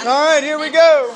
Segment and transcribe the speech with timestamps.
[0.00, 1.14] All right, here we go.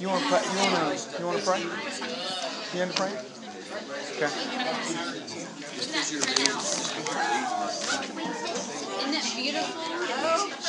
[0.00, 0.40] You want to pray?
[0.48, 1.18] You want to?
[1.18, 1.60] You want to pray?
[1.60, 3.12] You want to pray?
[4.16, 4.32] Okay.
[5.76, 5.92] Isn't
[9.12, 9.82] that beautiful?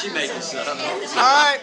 [0.01, 0.67] She made this up.
[0.67, 0.75] All
[1.15, 1.61] right,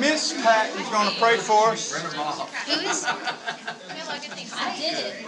[0.00, 1.92] Miss Pat is going to pray for us.
[1.92, 3.04] Who is?
[3.04, 5.26] I did it.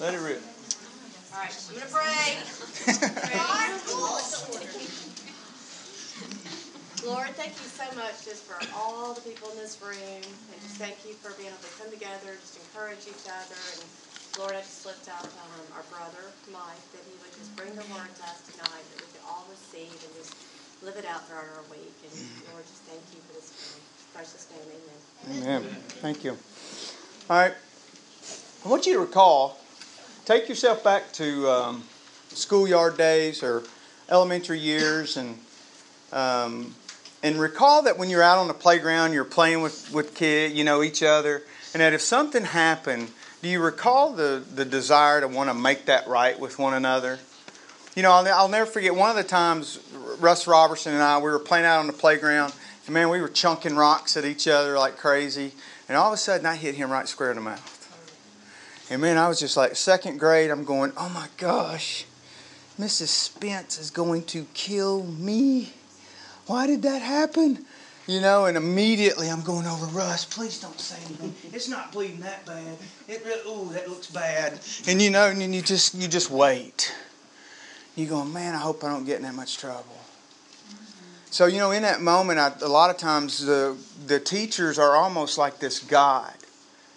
[0.00, 0.42] Let it rip.
[1.34, 2.38] All right, I'm gonna pray.
[7.02, 10.78] Lord, thank you so much just for all the people in this room, and just
[10.78, 13.82] thank you for being able to come together, just encourage each other, and
[14.38, 17.82] Lord, I just lift out um, our brother Mike that he would just bring the
[17.90, 20.38] word to us tonight that we could all receive and just
[20.86, 21.98] live it out throughout our week.
[22.06, 22.14] And
[22.50, 23.50] Lord, just thank you for this
[24.14, 24.70] precious name,
[25.34, 25.66] Amen.
[25.66, 25.82] Amen.
[25.98, 26.38] Thank you.
[27.26, 27.54] All right.
[28.64, 29.58] I want you to recall,
[30.24, 31.84] take yourself back to um,
[32.28, 33.62] schoolyard days or
[34.08, 35.38] elementary years and
[36.12, 36.74] um,
[37.24, 40.62] and recall that when you're out on the playground, you're playing with, with kids, you
[40.62, 43.10] know, each other, and that if something happened,
[43.42, 47.18] do you recall the, the desire to want to make that right with one another?
[47.96, 49.80] You know, I'll, I'll never forget one of the times
[50.20, 52.52] Russ Robertson and I, we were playing out on the playground,
[52.86, 55.52] and man, we were chunking rocks at each other like crazy,
[55.88, 57.73] and all of a sudden I hit him right square in the mouth.
[58.90, 62.04] And man, I was just like, second grade, I'm going, oh my gosh,
[62.78, 63.08] Mrs.
[63.08, 65.72] Spence is going to kill me.
[66.46, 67.64] Why did that happen?
[68.06, 71.34] You know, and immediately I'm going over, Russ, please don't say anything.
[71.54, 72.76] It's not bleeding that bad.
[73.08, 74.60] It really, ooh, that looks bad.
[74.86, 76.94] And you know, and you just you just wait.
[77.96, 79.96] You go, man, I hope I don't get in that much trouble.
[81.30, 83.74] So you know, in that moment, I, a lot of times the
[84.06, 86.34] the teachers are almost like this God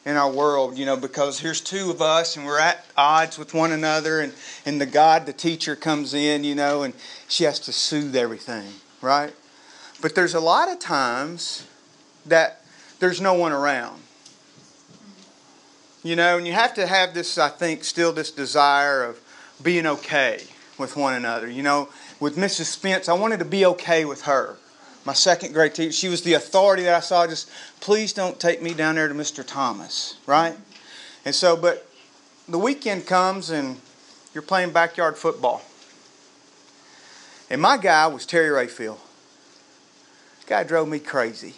[0.08, 3.54] in our world, you know, because here's two of us and we're at odds with
[3.54, 4.34] one another, and
[4.66, 6.94] and the God, the teacher, comes in, you know, and
[7.28, 8.72] she has to soothe everything,
[9.02, 9.34] right?
[10.02, 11.68] But there's a lot of times
[12.26, 12.64] that
[13.00, 14.02] there's no one around.
[16.04, 19.20] You know, and you have to have this, I think, still this desire of
[19.62, 20.46] being okay
[20.78, 21.50] with one another.
[21.50, 21.90] You know,
[22.22, 22.68] with Mrs.
[22.68, 24.56] Spence, I wanted to be okay with her.
[25.08, 27.26] My second grade teacher, she was the authority that I saw.
[27.26, 29.42] Just please don't take me down there to Mr.
[29.42, 30.54] Thomas, right?
[31.24, 31.90] And so, but
[32.50, 33.80] the weekend comes and
[34.34, 35.62] you're playing backyard football.
[37.50, 38.98] And my guy was Terry Rayfield.
[40.36, 41.54] This guy drove me crazy.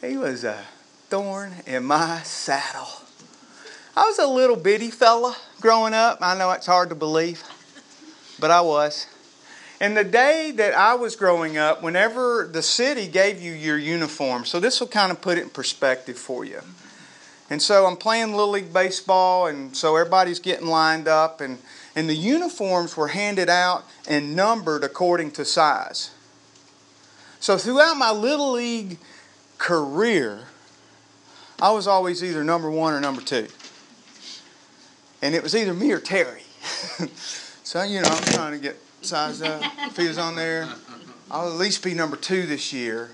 [0.00, 0.64] He was a
[1.10, 2.88] thorn in my saddle.
[3.94, 6.16] I was a little bitty fella growing up.
[6.22, 7.42] I know it's hard to believe,
[8.40, 9.08] but I was.
[9.82, 14.44] And the day that I was growing up, whenever the city gave you your uniform,
[14.44, 16.60] so this will kind of put it in perspective for you.
[17.50, 21.58] And so I'm playing Little League Baseball, and so everybody's getting lined up, and,
[21.96, 26.12] and the uniforms were handed out and numbered according to size.
[27.40, 28.98] So throughout my Little League
[29.58, 30.44] career,
[31.60, 33.48] I was always either number one or number two.
[35.20, 36.44] And it was either me or Terry.
[37.64, 39.62] so, you know, I'm trying to get sized up.
[39.80, 40.68] If he was on there,
[41.30, 43.10] I'll at least be number two this year.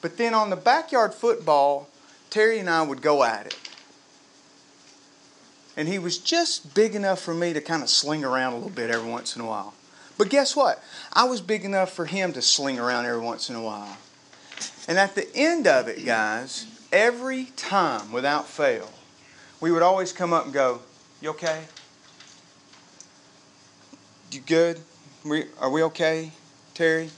[0.00, 1.88] But then on the backyard football,
[2.30, 3.58] Terry and I would go at it.
[5.76, 8.70] And he was just big enough for me to kind of sling around a little
[8.70, 9.74] bit every once in a while.
[10.18, 10.82] But guess what?
[11.12, 13.96] I was big enough for him to sling around every once in a while.
[14.86, 18.90] And at the end of it, guys, every time without fail,
[19.60, 20.80] we would always come up and go,
[21.20, 21.64] You okay?
[24.32, 24.80] You good?
[25.60, 26.30] Are we okay,
[26.72, 27.10] Terry?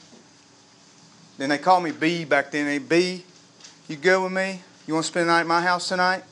[1.39, 2.67] Then they called me B back then.
[2.67, 3.23] They B,
[3.87, 4.63] you good with me?
[4.89, 6.25] You want to spend the night at my house tonight?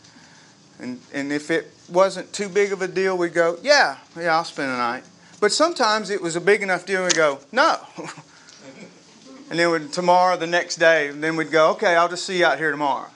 [0.80, 4.44] And and if it wasn't too big of a deal, we'd go, yeah, yeah, I'll
[4.44, 5.04] spend the night.
[5.38, 7.78] But sometimes it was a big enough deal, we'd go, no.
[9.50, 12.58] and then tomorrow, the next day, then we'd go, okay, I'll just see you out
[12.58, 13.08] here tomorrow.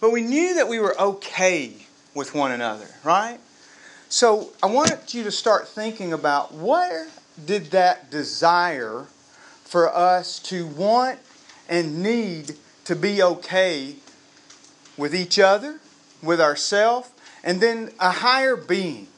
[0.00, 1.74] But we knew that we were okay
[2.14, 3.38] with one another, right?
[4.08, 7.08] So I wanted you to start thinking about where
[7.44, 9.04] did that desire
[9.64, 11.18] for us to want
[11.68, 13.96] and need to be okay
[14.96, 15.78] with each other,
[16.22, 17.10] with ourselves,
[17.44, 19.08] and then a higher being.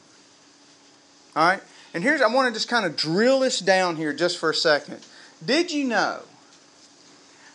[1.36, 1.62] All right?
[1.94, 4.54] And here's, I want to just kind of drill this down here just for a
[4.54, 5.06] second.
[5.44, 6.22] Did you know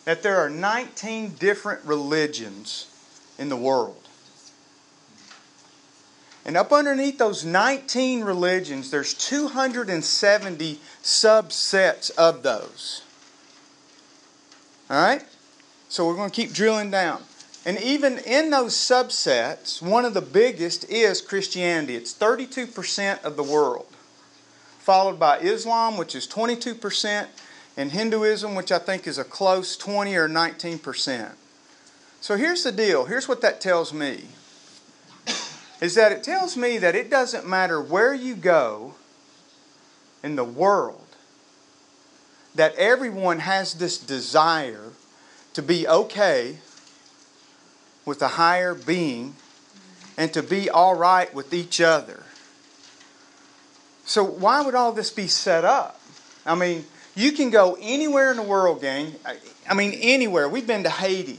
[0.06, 2.88] that there are 19 different religions
[3.38, 4.05] in the world?
[6.46, 13.02] And up underneath those 19 religions, there's 270 subsets of those.
[14.90, 15.26] All right?
[15.90, 17.24] So we're going to keep drilling down.
[17.66, 21.96] And even in those subsets, one of the biggest is Christianity.
[21.96, 23.88] It's 32% of the world,
[24.78, 27.26] followed by Islam, which is 22%,
[27.76, 31.32] and Hinduism, which I think is a close 20 or 19%.
[32.22, 33.06] So here's the deal.
[33.06, 34.26] Here's what that tells me.
[35.86, 38.96] Is that it tells me that it doesn't matter where you go
[40.24, 41.06] in the world,
[42.56, 44.94] that everyone has this desire
[45.54, 46.58] to be okay
[48.04, 49.36] with a higher being
[50.18, 52.24] and to be all right with each other.
[54.06, 56.02] So, why would all this be set up?
[56.48, 59.14] I mean, you can go anywhere in the world, gang.
[59.70, 60.50] I mean, anywhere.
[60.50, 61.38] We've been to Haiti.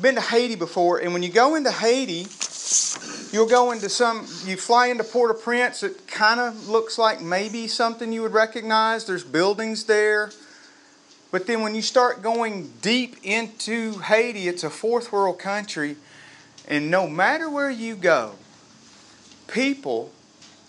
[0.00, 2.28] Been to Haiti before, and when you go into Haiti,
[3.32, 7.20] you'll go into some, you fly into Port au Prince, it kind of looks like
[7.20, 9.04] maybe something you would recognize.
[9.04, 10.30] There's buildings there.
[11.30, 15.96] But then when you start going deep into Haiti, it's a fourth world country,
[16.68, 18.32] and no matter where you go,
[19.48, 20.12] people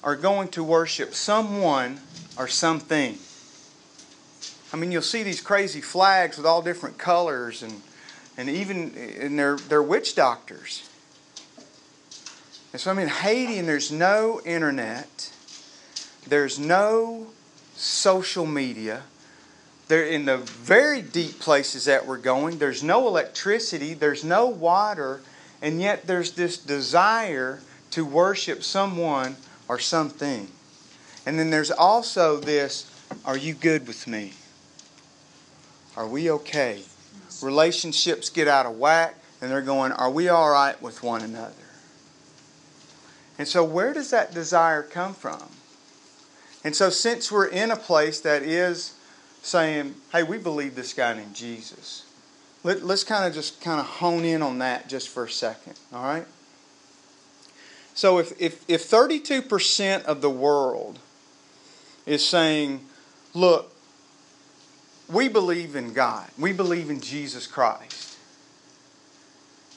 [0.03, 1.99] are going to worship someone
[2.37, 3.17] or something.
[4.71, 7.81] I mean, you'll see these crazy flags with all different colors, and,
[8.37, 10.89] and even and they're, they're witch doctors.
[12.73, 15.31] And so I'm in Haiti, and there's no internet,
[16.27, 17.27] there's no
[17.75, 19.03] social media.
[19.89, 22.57] They're in the very deep places that we're going.
[22.57, 25.21] There's no electricity, there's no water,
[25.61, 27.59] and yet there's this desire
[27.91, 29.35] to worship someone
[29.67, 30.47] or something.
[31.27, 32.89] And then there's also this
[33.23, 34.33] are you good with me?
[35.95, 36.81] Are we okay?
[37.43, 41.53] Relationships get out of whack, and they're going, Are we all right with one another?
[43.43, 45.43] And so, where does that desire come from?
[46.63, 48.93] And so, since we're in a place that is
[49.41, 52.05] saying, Hey, we believe this guy named Jesus,
[52.63, 55.77] let, us kind of just kind of hone in on that just for a second,
[55.93, 56.25] all right?
[57.93, 60.99] So, if, if, if 32% of the world
[62.05, 62.79] is saying,
[63.33, 63.75] Look,
[65.09, 66.29] we believe in God.
[66.39, 68.17] We believe in Jesus Christ.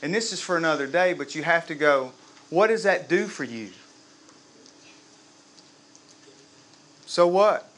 [0.02, 2.12] And this is for another day, but you have to go,
[2.50, 3.70] what does that do for you?
[7.06, 7.70] So what?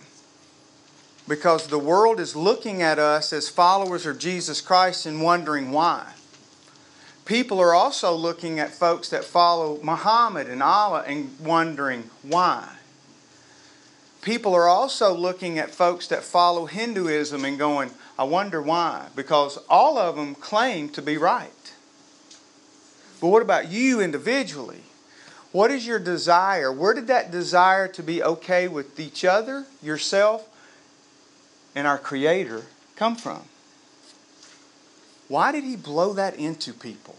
[1.26, 6.12] Because the world is looking at us as followers of Jesus Christ and wondering why.
[7.24, 12.78] People are also looking at folks that follow Muhammad and Allah and wondering why
[14.28, 19.08] people are also looking at folks that follow Hinduism and going, I wonder why.
[19.16, 21.72] Because all of them claim to be right.
[23.20, 24.82] But what about you individually?
[25.52, 26.70] What is your desire?
[26.72, 30.48] Where did that desire to be okay with each other, yourself,
[31.74, 32.64] and our Creator
[32.96, 33.42] come from?
[35.28, 37.16] Why did He blow that into people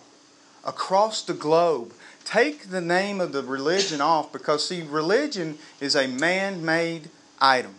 [0.64, 1.94] across the globe?
[2.30, 7.10] take the name of the religion off because, see, religion is a man made
[7.42, 7.74] item.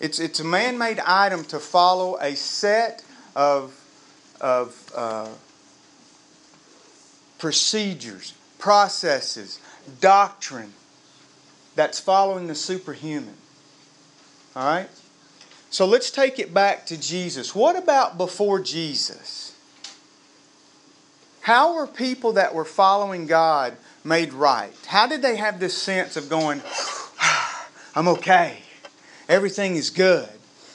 [0.00, 3.04] It's, it's a man made item to follow a set
[3.36, 3.72] of,
[4.40, 5.28] of uh,
[7.38, 9.60] procedures, processes,
[10.00, 10.72] doctrine
[11.74, 13.34] that's following the superhuman.
[14.54, 14.88] All right?
[15.70, 17.54] So let's take it back to Jesus.
[17.54, 19.54] What about before Jesus?
[21.42, 24.72] How were people that were following God made right?
[24.86, 26.62] How did they have this sense of going,
[27.94, 28.58] I'm okay,
[29.28, 30.28] everything is good?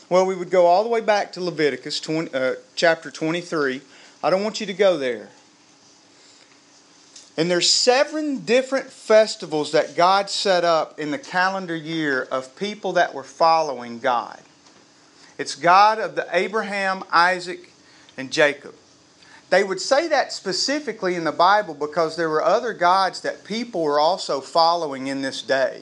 [0.10, 3.82] Well, we would go all the way back to Leviticus 20, uh, chapter 23.
[4.24, 5.30] I don't want you to go there.
[7.38, 12.94] And there's seven different festivals that God set up in the calendar year of people
[12.94, 14.40] that were following God.
[15.38, 17.72] It's God of the Abraham, Isaac,
[18.18, 18.76] and Jacob.
[19.50, 23.82] They would say that specifically in the Bible because there were other gods that people
[23.82, 25.82] were also following in this day.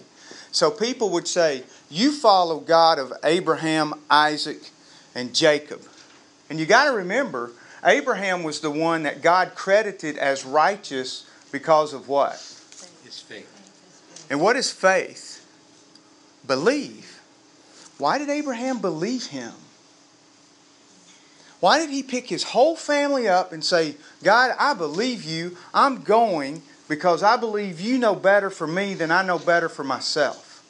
[0.51, 4.71] So people would say, You follow God of Abraham, Isaac,
[5.13, 5.81] and Jacob.
[6.49, 7.51] And you got to remember,
[7.83, 12.33] Abraham was the one that God credited as righteous because of what?
[13.03, 14.27] His faith.
[14.29, 15.45] And what is faith?
[16.45, 17.19] Believe.
[17.97, 19.53] Why did Abraham believe him?
[21.59, 25.57] Why did he pick his whole family up and say, God, I believe you.
[25.73, 29.83] I'm going because I believe you know better for me than I know better for
[29.83, 30.63] myself.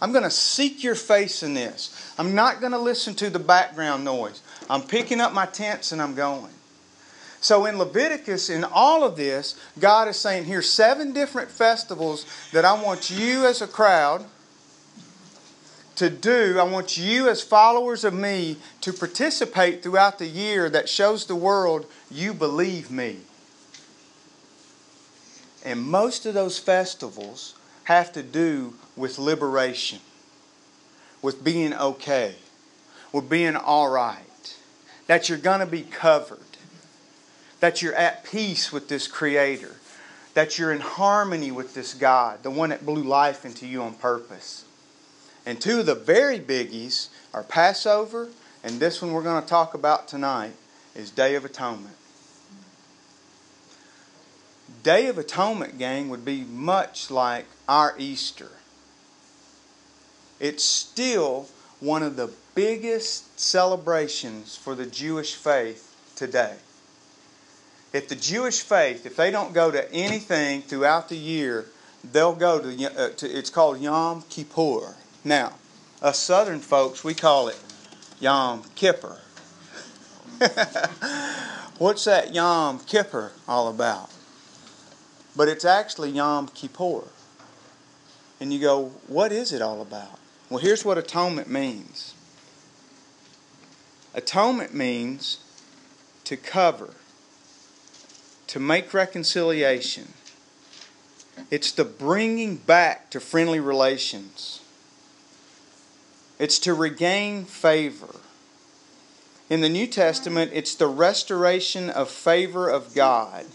[0.00, 2.14] I'm going to seek your face in this.
[2.18, 4.42] I'm not going to listen to the background noise.
[4.68, 6.52] I'm picking up my tents and I'm going.
[7.40, 12.64] So in Leviticus, in all of this, God is saying, here's seven different festivals that
[12.64, 14.24] I want you as a crowd
[15.96, 20.88] to do, I want you as followers of me to participate throughout the year that
[20.88, 23.20] shows the world you believe me.
[25.64, 30.00] And most of those festivals have to do with liberation,
[31.22, 32.36] with being okay,
[33.12, 34.56] with being all right,
[35.06, 36.38] that you're going to be covered,
[37.66, 39.74] that you're at peace with this Creator,
[40.34, 43.94] that you're in harmony with this God, the one that blew life into you on
[43.94, 44.64] purpose.
[45.44, 48.28] And two of the very biggies are Passover,
[48.62, 50.52] and this one we're going to talk about tonight
[50.94, 51.96] is Day of Atonement.
[54.84, 58.52] Day of Atonement, gang, would be much like our Easter.
[60.38, 61.48] It's still
[61.80, 66.58] one of the biggest celebrations for the Jewish faith today.
[67.96, 71.64] If the Jewish faith, if they don't go to anything throughout the year,
[72.12, 74.94] they'll go to, uh, to it's called Yom Kippur.
[75.24, 75.54] Now,
[76.02, 77.58] us Southern folks, we call it
[78.20, 79.18] Yom Kippur.
[81.78, 84.10] What's that Yom Kippur all about?
[85.34, 87.04] But it's actually Yom Kippur.
[88.40, 90.18] And you go, what is it all about?
[90.50, 92.12] Well, here's what atonement means
[94.14, 95.38] atonement means
[96.24, 96.94] to cover,
[98.48, 100.12] to make reconciliation.
[101.50, 104.60] It's the bringing back to friendly relations.
[106.38, 108.16] It's to regain favor.
[109.48, 113.46] In the New Testament, it's the restoration of favor of God.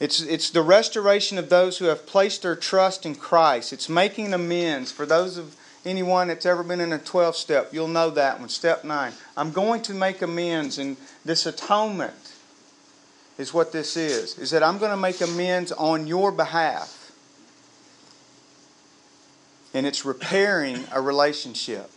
[0.00, 3.72] It's, it's the restoration of those who have placed their trust in Christ.
[3.72, 7.70] It's making amends for those of anyone that's ever been in a 12 step.
[7.72, 8.48] You'll know that one.
[8.48, 9.12] Step 9.
[9.36, 12.14] I'm going to make amends, and this atonement
[13.38, 14.38] is what this is.
[14.38, 17.12] Is that I'm going to make amends on your behalf.
[19.72, 21.90] And it's repairing a relationship.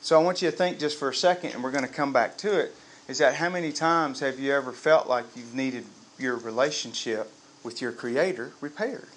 [0.00, 2.12] So I want you to think just for a second, and we're going to come
[2.12, 2.74] back to it
[3.08, 5.84] is that how many times have you ever felt like you've needed
[6.18, 7.30] your relationship
[7.62, 9.08] with your Creator repaired?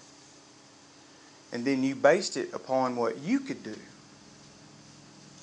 [1.54, 3.76] And then you based it upon what you could do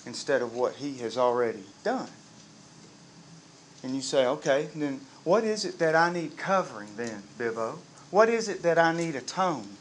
[0.05, 2.09] instead of what He has already done.
[3.83, 7.79] And you say, okay, then what is it that I need covering then, Bivo?
[8.11, 9.77] What is it that I need atoned?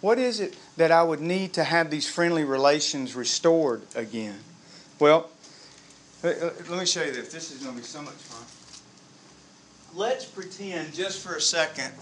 [0.00, 4.38] What is it that I would need to have these friendly relations restored again?
[4.98, 5.30] Well,
[6.24, 7.32] uh, uh, let me show you this.
[7.32, 8.46] This is going to be so much fun.
[9.94, 11.92] Let's pretend just for a second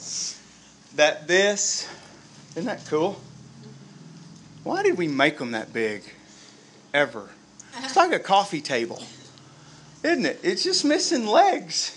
[0.96, 1.88] that this,
[2.52, 3.20] isn't that cool?
[4.64, 6.02] Why did we make them that big?
[6.92, 7.30] Ever.
[7.78, 9.02] It's like a coffee table,
[10.02, 10.40] isn't it?
[10.42, 11.94] It's just missing legs.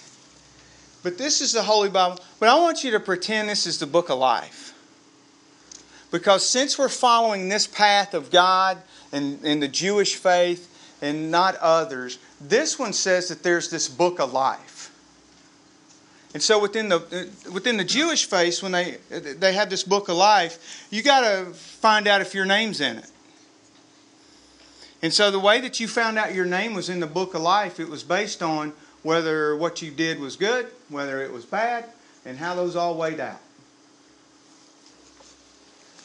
[1.04, 2.20] But this is the Holy Bible.
[2.40, 4.74] But I want you to pretend this is the book of life.
[6.12, 8.78] Because since we're following this path of God
[9.12, 12.20] and, and the Jewish faith, and not others.
[12.40, 14.92] This one says that there's this book of life.
[16.34, 20.08] And so within the uh, within the Jewish faith, when they they have this book
[20.08, 23.12] of life, you got to find out if your name's in it.
[25.02, 27.42] And so the way that you found out your name was in the book of
[27.42, 31.86] life, it was based on whether what you did was good, whether it was bad,
[32.24, 33.40] and how those all weighed out.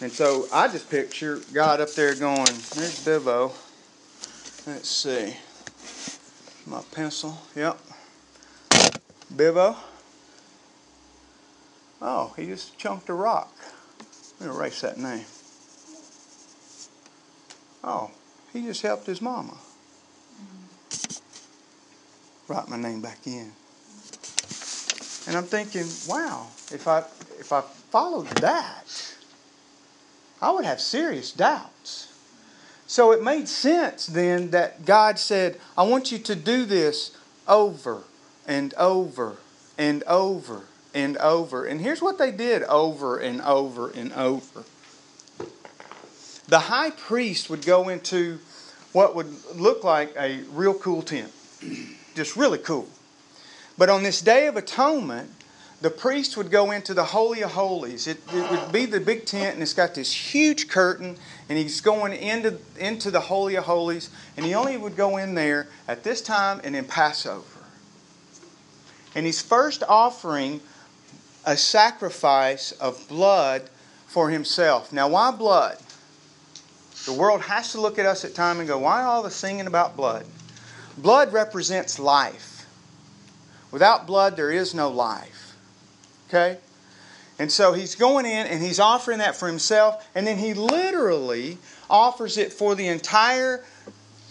[0.00, 3.52] And so I just picture God up there going, "There's Bivo."
[4.66, 5.36] Let's see.
[6.66, 7.38] My pencil.
[7.54, 7.78] Yep.
[9.34, 9.76] Bivo.
[12.02, 13.54] Oh, he just chunked a rock.
[14.40, 15.24] Let me erase that name.
[17.82, 18.10] Oh,
[18.56, 19.56] he just helped his mama.
[22.48, 23.52] Write my name back in.
[25.26, 27.00] And I'm thinking, wow, if I
[27.38, 29.14] if I followed that,
[30.40, 32.12] I would have serious doubts.
[32.86, 37.16] So it made sense then that God said, I want you to do this
[37.48, 38.04] over
[38.46, 39.38] and over
[39.76, 40.62] and over
[40.94, 41.66] and over.
[41.66, 44.64] And here's what they did over and over and over.
[46.48, 48.38] The high priest would go into
[48.92, 51.32] what would look like a real cool tent,
[52.14, 52.88] just really cool.
[53.76, 55.30] But on this day of atonement,
[55.82, 58.06] the priest would go into the Holy of Holies.
[58.06, 61.16] It, it, would be the big tent, and it's got this huge curtain,
[61.48, 65.34] and he's going into, into the Holy of Holies, and he only would go in
[65.34, 67.44] there at this time and in Passover.
[69.14, 70.60] And he's first offering
[71.44, 73.68] a sacrifice of blood
[74.06, 74.92] for himself.
[74.92, 75.76] Now, why blood?
[77.06, 79.66] The world has to look at us at time and go, why all the singing
[79.66, 80.26] about blood?
[80.98, 82.66] Blood represents life.
[83.70, 85.56] Without blood, there is no life.
[86.28, 86.58] Okay?
[87.38, 91.58] And so he's going in and he's offering that for himself, and then he literally
[91.88, 93.64] offers it for the entire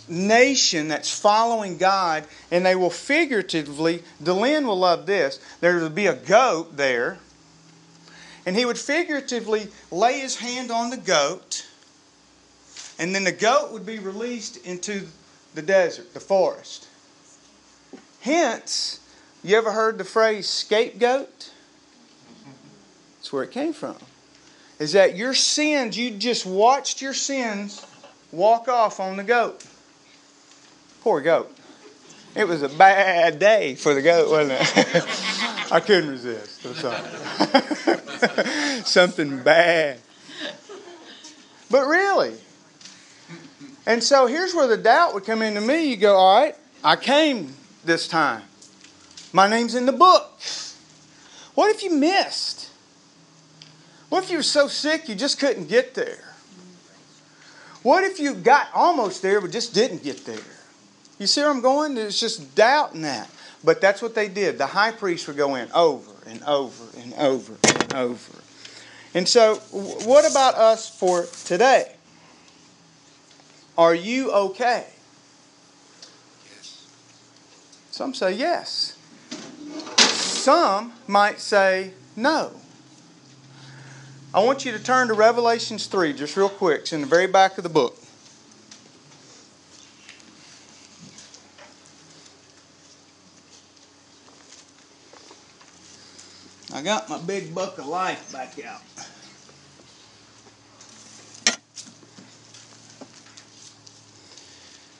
[0.08, 6.08] nation that's following God, and they will figuratively, Delenn will love this, there will be
[6.08, 7.20] a goat there,
[8.46, 11.65] and he would figuratively lay his hand on the goat,
[13.00, 15.08] and then the goat would be released into
[15.54, 16.88] the desert, the forest.
[18.22, 19.00] Hence,
[19.44, 21.52] you ever heard the phrase scapegoat?
[23.18, 23.98] That's where it came from.
[24.80, 27.86] Is that your sins, you just watched your sins
[28.32, 29.66] walk off on the goat.
[31.02, 31.56] Poor goat.
[32.36, 35.06] It was a bad day for the goat, wasn't it?
[35.72, 36.66] I couldn't resist.
[36.66, 37.02] I'm sorry.
[38.84, 40.00] Something bad.
[41.72, 42.36] But really.
[43.86, 45.86] And so here's where the doubt would come into me.
[45.86, 48.44] You go, all right, I came this time.
[49.32, 50.32] My name's in the book.
[51.54, 52.72] What if you missed?
[54.10, 56.24] What if you were so sick you just couldn't get there?
[57.84, 60.39] What if you got almost there but just didn't get there?
[61.20, 61.96] You see where I'm going?
[61.96, 63.30] There's just doubt in that.
[63.63, 64.58] But that's what they did.
[64.58, 68.39] The high priest would go in over and over and over and over.
[69.13, 71.95] And so, what about us for today?
[73.77, 74.88] Are you okay?
[76.50, 76.88] Yes.
[77.91, 78.98] Some say yes.
[79.98, 82.51] Some might say no.
[84.34, 86.82] I want you to turn to Revelations 3 just real quick.
[86.82, 87.98] It's in the very back of the book.
[96.74, 98.82] I got my big book of life back out.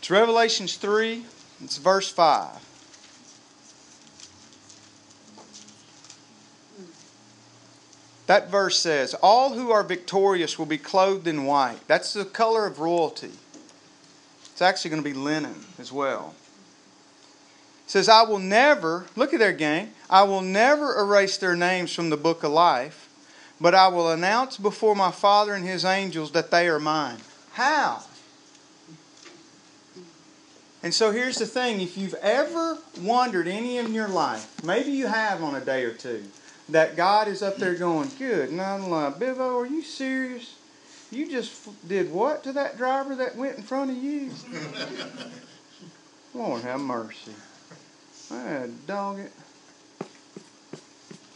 [0.06, 1.26] It's Revelations 3,
[1.64, 2.64] it's verse 5.
[8.28, 11.80] That verse says, All who are victorious will be clothed in white.
[11.88, 13.32] That's the color of royalty.
[14.52, 16.36] It's actually going to be linen as well.
[17.86, 21.92] It says, I will never, look at their gang, I will never erase their names
[21.92, 23.10] from the book of life,
[23.60, 27.18] but I will announce before my Father and his angels that they are mine.
[27.54, 28.04] How?
[30.86, 35.08] And so here's the thing if you've ever wondered any in your life, maybe you
[35.08, 36.26] have on a day or two,
[36.70, 39.12] that God is up there going, Good, not lie.
[39.18, 40.58] Bivo, are you serious?
[41.10, 41.56] You just
[41.88, 44.30] did what to that driver that went in front of you?
[46.36, 47.34] Lord have mercy.
[48.30, 49.32] Ah, dog it.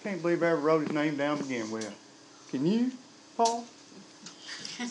[0.04, 1.92] Can't believe I ever wrote his name down to begin with.
[2.50, 2.92] Can you,
[3.36, 3.66] Paul?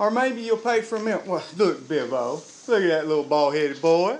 [0.00, 1.22] or maybe you'll pay for a meal.
[1.24, 2.42] Well, look, Bivo.
[2.68, 4.18] Look at that little bald headed boy.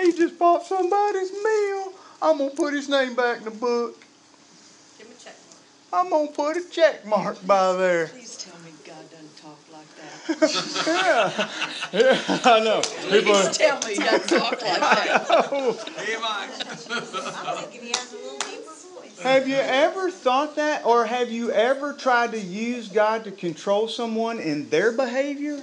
[0.00, 1.92] He just bought somebody's meal.
[2.22, 4.02] I'm going to put his name back in the book.
[4.96, 5.36] Give him a check
[5.92, 6.06] mark.
[6.06, 8.06] I'm going to put a check mark by there.
[8.06, 10.84] Please tell me God doesn't talk like that.
[11.92, 12.00] yeah.
[12.00, 12.80] yeah, I know.
[13.10, 15.26] People Please tell me he doesn't talk like that.
[15.98, 16.50] Hey, Mike.
[17.36, 19.20] I'm thinking he has a little deeper voice.
[19.20, 20.86] Have you ever thought that?
[20.86, 25.62] Or have you ever tried to use God to control someone in their behavior?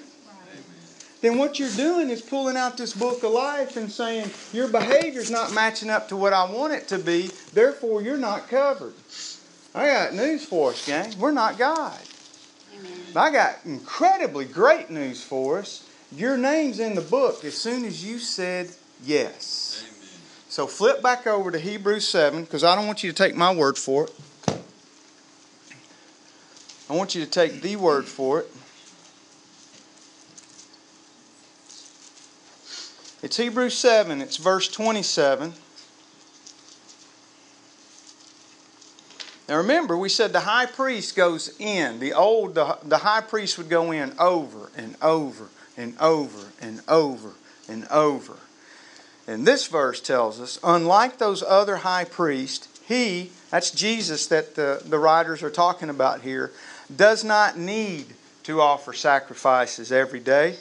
[1.21, 5.29] Then what you're doing is pulling out this book of life and saying, Your behavior's
[5.29, 8.93] not matching up to what I want it to be, therefore you're not covered.
[9.75, 11.13] I got news for us, gang.
[11.19, 11.99] We're not God.
[12.75, 12.91] Amen.
[13.15, 15.87] I got incredibly great news for us.
[16.11, 18.71] Your name's in the book as soon as you said
[19.03, 19.83] yes.
[19.83, 20.19] Amen.
[20.49, 23.53] So flip back over to Hebrews 7 because I don't want you to take my
[23.53, 24.13] word for it.
[26.89, 28.51] I want you to take the word for it.
[33.23, 35.53] It's Hebrews 7, it's verse 27.
[39.47, 41.99] Now remember, we said the high priest goes in.
[41.99, 46.81] The old, the, the high priest would go in over and over and over and
[46.87, 47.33] over
[47.69, 48.37] and over.
[49.27, 54.81] And this verse tells us, unlike those other high priests, he, that's Jesus that the,
[54.83, 56.51] the writers are talking about here,
[56.95, 58.07] does not need
[58.43, 60.55] to offer sacrifices every day.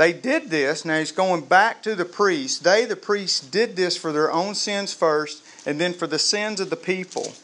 [0.00, 0.86] They did this.
[0.86, 2.58] Now he's going back to the priests.
[2.58, 6.58] They, the priests, did this for their own sins first and then for the sins
[6.58, 7.34] of the people.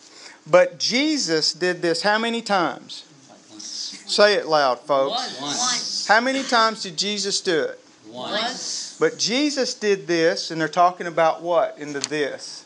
[0.46, 3.04] But Jesus did this how many times?
[3.50, 4.02] Once.
[4.06, 5.38] Say it loud, folks.
[5.38, 6.08] Once.
[6.08, 7.78] How many times did Jesus do it?
[8.08, 8.96] Once.
[8.98, 12.64] But Jesus did this, and they're talking about what in the this?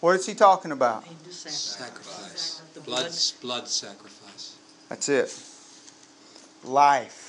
[0.00, 1.08] What is he talking about?
[1.08, 2.62] Need Sacrifice.
[2.74, 3.32] The Blood, blood.
[3.42, 4.56] blood sacrifice.
[4.88, 5.40] That's it.
[6.64, 7.21] Life.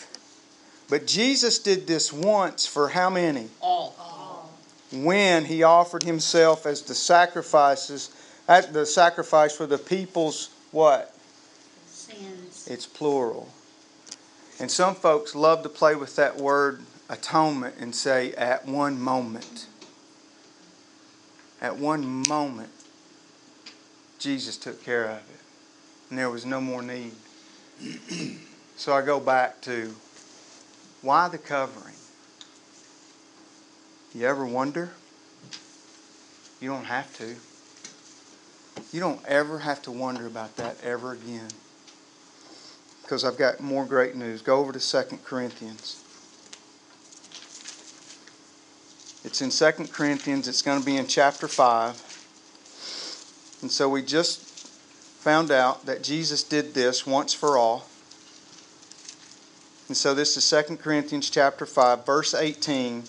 [0.89, 3.49] But Jesus did this once for how many?
[3.61, 3.95] All.
[4.91, 8.11] When he offered himself as the sacrifices
[8.47, 11.15] That, the sacrifice for the people's what?
[11.87, 12.67] Sins.
[12.69, 13.49] It's plural.
[14.59, 19.67] And some folks love to play with that word atonement and say, at one moment.
[21.61, 22.69] At one moment,
[24.19, 25.39] Jesus took care of it.
[26.09, 27.13] And there was no more need.
[28.75, 29.95] so I go back to
[31.03, 31.93] why the covering?
[34.15, 34.91] You ever wonder?
[36.59, 37.35] You don't have to.
[38.91, 41.49] You don't ever have to wonder about that ever again.
[43.01, 44.41] Because I've got more great news.
[44.41, 46.01] Go over to 2 Corinthians.
[49.25, 50.47] It's in 2 Corinthians.
[50.47, 53.59] It's going to be in chapter 5.
[53.61, 54.39] And so we just
[55.19, 57.87] found out that Jesus did this once for all.
[59.87, 63.03] And so this is 2 Corinthians chapter 5, verse 18.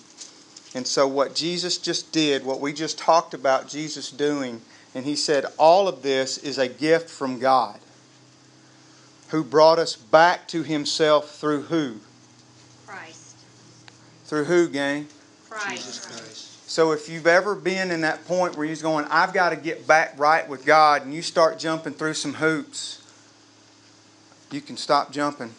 [0.75, 4.61] And so what Jesus just did, what we just talked about Jesus doing,
[4.95, 7.79] and he said, all of this is a gift from God
[9.29, 11.97] who brought us back to himself through who?
[12.87, 13.37] Christ.
[14.25, 15.07] Through who, gang?
[15.69, 16.07] Jesus Christ.
[16.07, 16.71] Christ.
[16.71, 19.87] So if you've ever been in that point where you're going, I've got to get
[19.87, 23.01] back right with God, and you start jumping through some hoops,
[24.51, 25.51] you can stop jumping.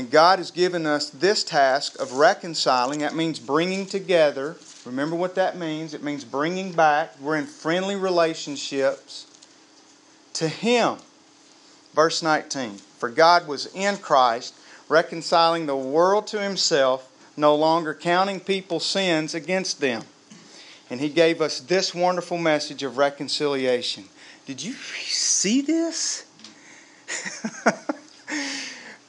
[0.00, 3.00] And God has given us this task of reconciling.
[3.00, 4.56] That means bringing together.
[4.86, 5.92] Remember what that means?
[5.92, 7.20] It means bringing back.
[7.20, 9.26] We're in friendly relationships
[10.32, 10.96] to Him.
[11.92, 14.54] Verse 19 For God was in Christ,
[14.88, 20.04] reconciling the world to Himself, no longer counting people's sins against them.
[20.88, 24.04] And He gave us this wonderful message of reconciliation.
[24.46, 26.24] Did you see this?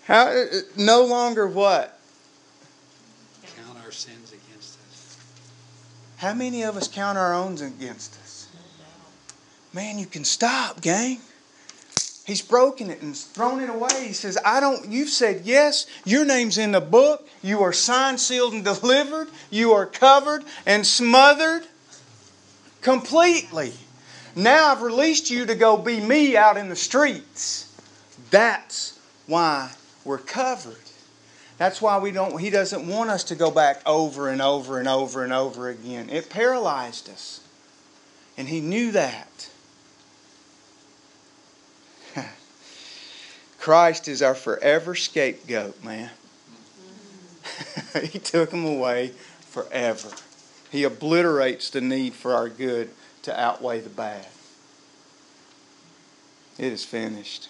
[0.06, 2.00] How, uh, uh, no longer what?
[3.56, 5.18] Count our sins against us.
[6.18, 8.48] How many of us count our own against us?
[9.74, 11.20] Man, you can stop, gang.
[12.26, 14.08] He's broken it and thrown it away.
[14.08, 15.88] He says, I don't, you've said yes.
[16.06, 17.28] Your name's in the book.
[17.42, 19.30] You are signed, sealed, and delivered.
[19.50, 21.64] You are covered and smothered
[22.82, 23.74] completely.
[24.36, 27.68] Now I've released you to go be me out in the streets.
[28.30, 29.72] That's why
[30.04, 30.76] we're covered.
[31.58, 34.88] That's why we don't he doesn't want us to go back over and over and
[34.88, 36.10] over and over again.
[36.10, 37.42] It paralyzed us.
[38.38, 39.50] And he knew that.
[43.60, 46.10] Christ is our forever scapegoat, man.
[48.02, 49.10] he took him away
[49.42, 50.10] forever.
[50.72, 52.90] He obliterates the need for our good
[53.24, 54.28] to outweigh the bad.
[56.58, 57.50] It is finished.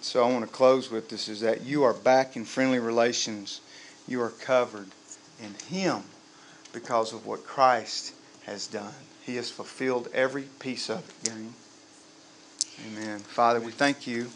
[0.00, 3.60] So I want to close with this is that you are back in friendly relations.
[4.06, 4.88] You are covered
[5.42, 6.02] in Him
[6.72, 8.14] because of what Christ
[8.46, 8.94] has done.
[9.24, 11.52] He has fulfilled every piece of it, gang.
[12.86, 13.18] Amen.
[13.20, 14.30] Father, we thank you.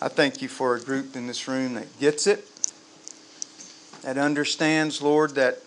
[0.00, 2.46] I thank you for a group in this room that gets it,
[4.02, 5.60] that understands, Lord, that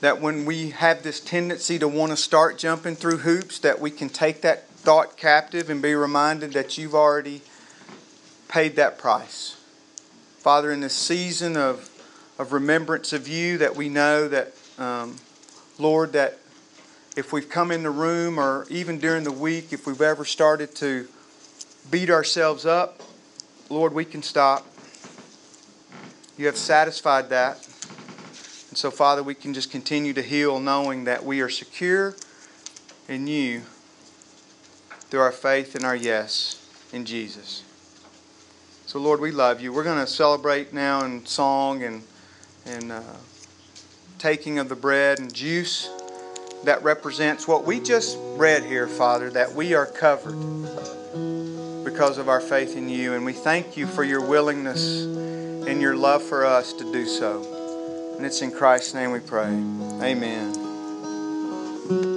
[0.00, 3.90] that when we have this tendency to want to start jumping through hoops, that we
[3.90, 7.42] can take that thought captive and be reminded that you've already
[8.46, 9.56] paid that price.
[10.38, 11.90] Father, in this season of,
[12.38, 15.16] of remembrance of you, that we know that, um,
[15.76, 16.38] Lord, that
[17.16, 20.72] if we've come in the room or even during the week, if we've ever started
[20.76, 21.08] to
[21.90, 23.02] beat ourselves up,
[23.68, 24.68] Lord, we can stop.
[26.38, 27.56] You have satisfied that.
[28.68, 32.14] And so, Father, we can just continue to heal knowing that we are secure
[33.08, 33.62] in you
[35.16, 37.62] through our faith and our yes in Jesus.
[38.84, 39.72] So, Lord, we love you.
[39.72, 42.02] We're going to celebrate now in song and,
[42.66, 43.00] and uh,
[44.18, 45.88] taking of the bread and juice
[46.64, 50.36] that represents what we just read here, Father, that we are covered
[51.82, 53.14] because of our faith in you.
[53.14, 58.14] And we thank you for your willingness and your love for us to do so.
[58.18, 59.46] And it's in Christ's name we pray.
[59.46, 60.52] Amen.